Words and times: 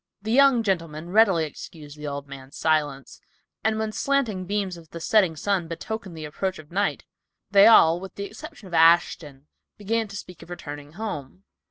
The 0.23 0.31
young 0.31 0.63
gentlemen 0.63 1.11
readily 1.11 1.45
excused 1.45 1.95
the 1.95 2.07
old 2.07 2.27
man's 2.27 2.57
silence, 2.57 3.21
and 3.63 3.77
when 3.77 3.89
the 3.91 3.95
slanting 3.95 4.45
beams 4.47 4.75
of 4.75 4.89
the 4.89 4.99
setting 4.99 5.35
sun 5.35 5.67
betokened 5.67 6.17
the 6.17 6.25
approach 6.25 6.57
of 6.57 6.71
night, 6.71 7.05
they 7.51 7.67
all, 7.67 7.99
with 7.99 8.15
the 8.15 8.23
exception 8.23 8.67
of 8.67 8.73
Ashton, 8.73 9.45
began 9.77 10.07
to 10.07 10.15
speak 10.17 10.41
of 10.41 10.49
returning 10.49 10.93
home. 10.93 11.43